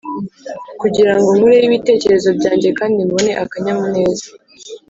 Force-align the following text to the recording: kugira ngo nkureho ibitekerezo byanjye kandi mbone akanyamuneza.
kugira 0.81 1.11
ngo 1.17 1.29
nkureho 1.37 1.65
ibitekerezo 1.67 2.29
byanjye 2.37 2.69
kandi 2.79 2.97
mbone 3.07 3.31
akanyamuneza. 3.43 4.27